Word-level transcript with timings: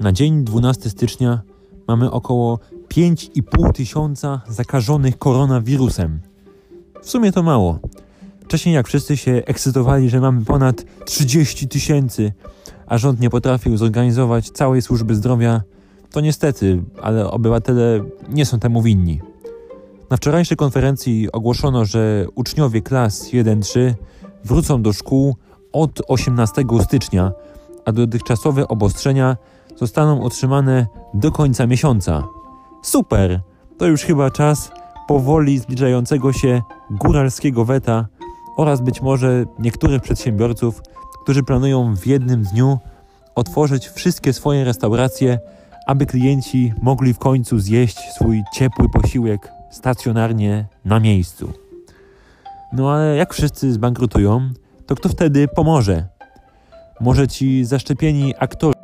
Na 0.00 0.12
dzień 0.12 0.44
12 0.44 0.90
stycznia 0.90 1.42
mamy 1.88 2.10
około 2.10 2.58
5,5 2.88 3.72
tysiąca 3.72 4.40
zakażonych 4.48 5.18
koronawirusem. 5.18 6.20
W 7.02 7.10
sumie 7.10 7.32
to 7.32 7.42
mało. 7.42 7.78
Wcześniej 8.44 8.74
jak 8.74 8.88
wszyscy 8.88 9.16
się 9.16 9.42
ekscytowali, 9.46 10.10
że 10.10 10.20
mamy 10.20 10.44
ponad 10.44 10.84
30 11.04 11.68
tysięcy, 11.68 12.32
a 12.86 12.98
rząd 12.98 13.20
nie 13.20 13.30
potrafił 13.30 13.76
zorganizować 13.76 14.50
całej 14.50 14.82
służby 14.82 15.14
zdrowia, 15.14 15.62
to 16.10 16.20
niestety, 16.20 16.82
ale 17.02 17.30
obywatele 17.30 18.04
nie 18.28 18.46
są 18.46 18.58
temu 18.58 18.82
winni. 18.82 19.20
Na 20.10 20.16
wczorajszej 20.16 20.56
konferencji 20.56 21.32
ogłoszono, 21.32 21.84
że 21.84 22.26
uczniowie 22.34 22.82
klas 22.82 23.30
1-3 23.30 23.94
wrócą 24.44 24.82
do 24.82 24.92
szkół 24.92 25.36
od 25.72 26.02
18 26.08 26.64
stycznia, 26.84 27.32
a 27.84 27.92
dotychczasowe 27.92 28.68
obostrzenia 28.68 29.36
zostaną 29.78 30.16
utrzymane 30.20 30.86
do 31.14 31.32
końca 31.32 31.66
miesiąca. 31.66 32.24
Super! 32.82 33.40
To 33.78 33.86
już 33.86 34.02
chyba 34.02 34.30
czas 34.30 34.70
powoli 35.08 35.58
zbliżającego 35.58 36.32
się 36.32 36.62
góralskiego 36.90 37.64
weta 37.64 38.06
oraz 38.56 38.80
być 38.80 39.02
może 39.02 39.44
niektórych 39.58 40.02
przedsiębiorców, 40.02 40.82
którzy 41.22 41.42
planują 41.42 41.96
w 41.96 42.06
jednym 42.06 42.42
dniu 42.42 42.78
otworzyć 43.34 43.88
wszystkie 43.88 44.32
swoje 44.32 44.64
restauracje, 44.64 45.38
aby 45.86 46.06
klienci 46.06 46.72
mogli 46.82 47.14
w 47.14 47.18
końcu 47.18 47.58
zjeść 47.58 47.98
swój 48.14 48.42
ciepły 48.54 48.88
posiłek 48.88 49.52
stacjonarnie 49.70 50.66
na 50.84 51.00
miejscu. 51.00 51.52
No 52.72 52.90
ale 52.90 53.16
jak 53.16 53.34
wszyscy 53.34 53.72
zbankrutują, 53.72 54.50
to 54.86 54.94
kto 54.94 55.08
wtedy 55.08 55.48
pomoże? 55.48 56.08
Może 57.00 57.28
ci 57.28 57.64
zaszczepieni 57.64 58.34
aktorzy 58.38 58.77